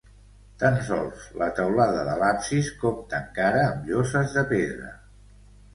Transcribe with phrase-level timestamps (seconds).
[0.61, 4.93] Tan sols la teulada de l'absis compta encara amb lloses de pedra.